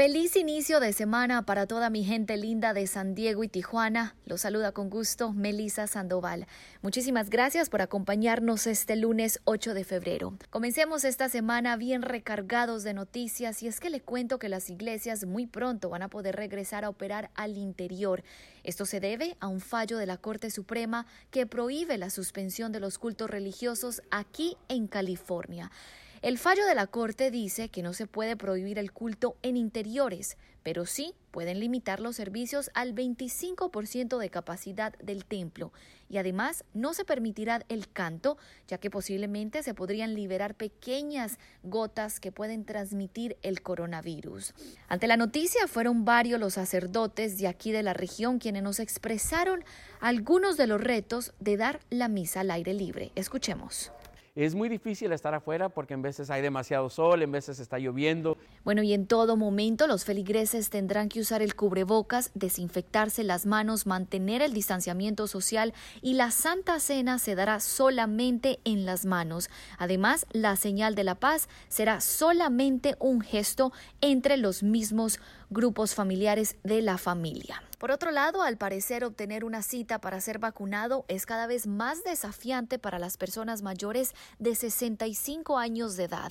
[0.00, 4.16] Feliz inicio de semana para toda mi gente linda de San Diego y Tijuana.
[4.24, 6.46] Los saluda con gusto Melisa Sandoval.
[6.80, 10.38] Muchísimas gracias por acompañarnos este lunes 8 de febrero.
[10.48, 15.26] Comencemos esta semana bien recargados de noticias y es que le cuento que las iglesias
[15.26, 18.24] muy pronto van a poder regresar a operar al interior.
[18.64, 22.80] Esto se debe a un fallo de la Corte Suprema que prohíbe la suspensión de
[22.80, 25.70] los cultos religiosos aquí en California.
[26.22, 30.36] El fallo de la Corte dice que no se puede prohibir el culto en interiores,
[30.62, 35.72] pero sí pueden limitar los servicios al 25% de capacidad del templo
[36.10, 38.36] y además no se permitirá el canto,
[38.68, 44.52] ya que posiblemente se podrían liberar pequeñas gotas que pueden transmitir el coronavirus.
[44.88, 49.64] Ante la noticia fueron varios los sacerdotes de aquí de la región quienes nos expresaron
[50.00, 53.10] algunos de los retos de dar la misa al aire libre.
[53.14, 53.90] Escuchemos.
[54.40, 58.38] Es muy difícil estar afuera porque en veces hay demasiado sol, en veces está lloviendo.
[58.64, 63.86] Bueno, y en todo momento los feligreses tendrán que usar el cubrebocas, desinfectarse las manos,
[63.86, 69.50] mantener el distanciamiento social y la Santa Cena se dará solamente en las manos.
[69.76, 76.56] Además, la señal de la paz será solamente un gesto entre los mismos grupos familiares
[76.64, 77.62] de la familia.
[77.80, 82.04] Por otro lado, al parecer obtener una cita para ser vacunado es cada vez más
[82.04, 86.30] desafiante para las personas mayores de 65 años de edad,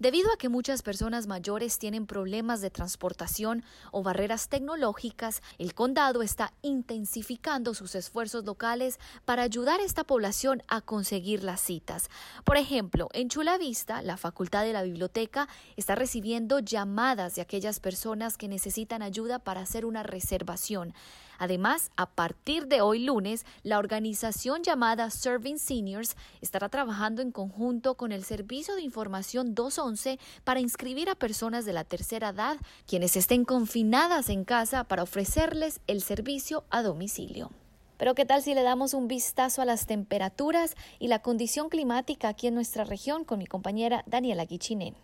[0.00, 5.40] debido a que muchas personas mayores tienen problemas de transportación o barreras tecnológicas.
[5.58, 11.60] El condado está intensificando sus esfuerzos locales para ayudar a esta población a conseguir las
[11.60, 12.10] citas.
[12.42, 17.78] Por ejemplo, en Chula Vista, la Facultad de la Biblioteca está recibiendo llamadas de aquellas
[17.78, 20.87] personas que necesitan ayuda para hacer una reservación.
[21.38, 27.94] Además, a partir de hoy lunes, la organización llamada Serving Seniors estará trabajando en conjunto
[27.94, 33.16] con el Servicio de Información 211 para inscribir a personas de la tercera edad quienes
[33.16, 37.50] estén confinadas en casa para ofrecerles el servicio a domicilio.
[37.98, 42.28] Pero ¿qué tal si le damos un vistazo a las temperaturas y la condición climática
[42.28, 44.94] aquí en nuestra región con mi compañera Daniela Guichinen?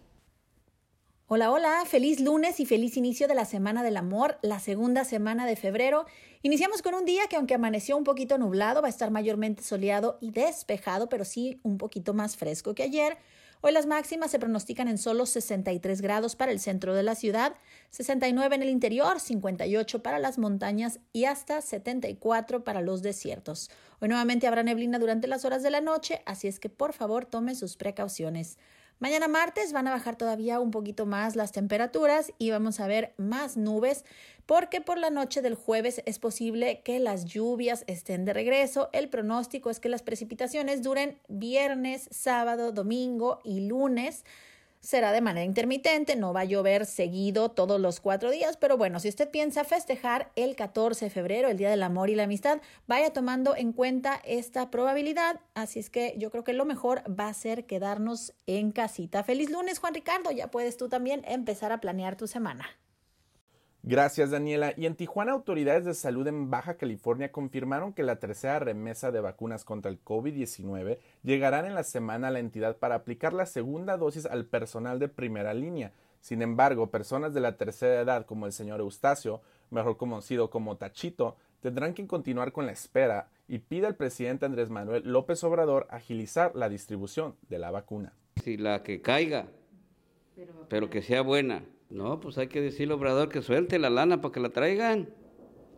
[1.27, 5.47] Hola, hola, feliz lunes y feliz inicio de la Semana del Amor, la segunda semana
[5.47, 6.05] de febrero.
[6.43, 10.19] Iniciamos con un día que aunque amaneció un poquito nublado, va a estar mayormente soleado
[10.21, 13.17] y despejado, pero sí un poquito más fresco que ayer.
[13.63, 17.55] Hoy las máximas se pronostican en solo 63 grados para el centro de la ciudad,
[17.89, 23.71] 69 en el interior, 58 para las montañas y hasta 74 para los desiertos.
[24.01, 27.25] Hoy nuevamente habrá neblina durante las horas de la noche, así es que por favor
[27.25, 28.59] tome sus precauciones.
[29.01, 33.13] Mañana martes van a bajar todavía un poquito más las temperaturas y vamos a ver
[33.17, 34.05] más nubes
[34.47, 38.91] porque por la noche del jueves es posible que las lluvias estén de regreso.
[38.93, 44.25] El pronóstico es que las precipitaciones duren viernes, sábado, domingo y lunes
[44.85, 49.01] será de manera intermitente, no va a llover seguido todos los cuatro días, pero bueno,
[49.01, 52.61] si usted piensa festejar el 14 de febrero, el Día del Amor y la Amistad,
[52.87, 57.29] vaya tomando en cuenta esta probabilidad, así es que yo creo que lo mejor va
[57.29, 59.25] a ser quedarnos en casita.
[59.25, 62.67] Feliz lunes, Juan Ricardo, ya puedes tú también empezar a planear tu semana.
[63.87, 64.73] Gracias, Daniela.
[64.79, 69.21] Y en Tijuana, autoridades de salud en Baja California confirmaron que la tercera remesa de
[69.21, 73.99] vacunas contra el COVID-19 llegarán en la semana a la entidad para aplicar la segunda
[73.99, 75.93] dosis al personal de primera línea.
[76.23, 81.37] Sin embargo, personas de la tercera edad, como el señor Eustacio, mejor conocido como Tachito,
[81.61, 86.57] tendrán que continuar con la espera y pide al presidente Andrés Manuel López Obrador agilizar
[86.57, 88.15] la distribución de la vacuna.
[88.43, 89.47] Si la que caiga,
[90.69, 91.65] pero que sea buena.
[91.91, 95.09] No, pues hay que decirle Obrador que suelte la lana para que la traigan.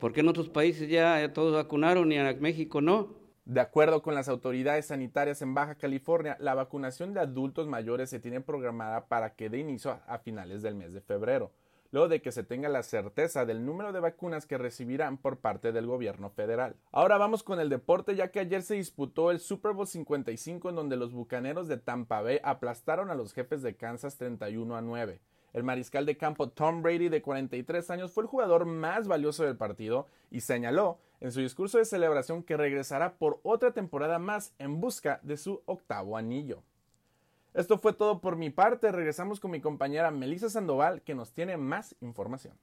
[0.01, 3.15] ¿Por qué en otros países ya, todos vacunaron y en México no?
[3.45, 8.19] De acuerdo con las autoridades sanitarias en Baja California, la vacunación de adultos mayores se
[8.19, 11.53] tiene programada para que dé inicio a finales del mes de febrero,
[11.91, 15.73] luego de que se tenga la certeza del número de vacunas que recibirán por parte
[15.73, 16.77] del gobierno federal.
[16.93, 20.77] Ahora vamos con el deporte, ya que ayer se disputó el Super Bowl 55 en
[20.77, 25.21] donde los bucaneros de Tampa Bay aplastaron a los jefes de Kansas 31 a 9.
[25.53, 29.57] El mariscal de campo Tom Brady, de 43 años, fue el jugador más valioso del
[29.57, 34.81] partido y señaló en su discurso de celebración que regresará por otra temporada más en
[34.81, 36.63] busca de su octavo anillo.
[37.57, 38.93] Esto fue todo por mi parte.
[38.93, 42.55] Regresamos con mi compañera Melissa Sandoval, que nos tiene más información.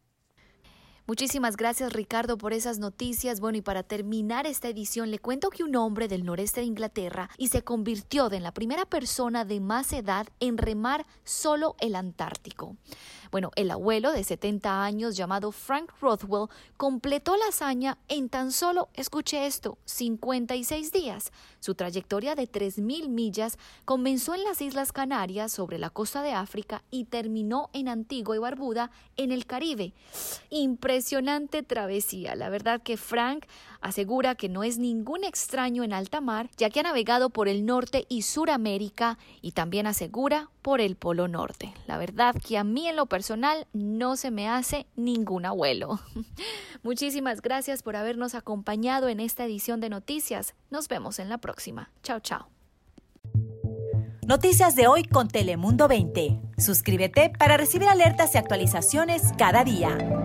[1.06, 3.42] Muchísimas gracias Ricardo por esas noticias.
[3.42, 7.30] Bueno, y para terminar esta edición le cuento que un hombre del noreste de Inglaterra
[7.38, 12.78] y se convirtió en la primera persona de más edad en remar solo el Antártico.
[13.34, 18.90] Bueno, el abuelo de 70 años llamado Frank Rothwell completó la hazaña en tan solo,
[18.94, 21.32] escuche esto, 56 días.
[21.60, 26.84] Su trayectoria de 3.000 millas comenzó en las Islas Canarias sobre la costa de África
[26.92, 29.94] y terminó en Antigua y Barbuda en el Caribe.
[30.52, 32.36] Impresionante travesía.
[32.36, 33.46] La verdad que Frank
[33.84, 37.66] asegura que no es ningún extraño en alta mar, ya que ha navegado por el
[37.66, 41.74] norte y Suramérica y también asegura por el Polo Norte.
[41.86, 46.00] La verdad que a mí en lo personal no se me hace ningún abuelo.
[46.84, 50.56] Muchísimas gracias por habernos acompañado en esta edición de noticias.
[50.72, 51.92] Nos vemos en la próxima.
[52.02, 52.48] Chao, chao.
[54.26, 56.40] Noticias de hoy con Telemundo 20.
[56.58, 60.23] Suscríbete para recibir alertas y actualizaciones cada día.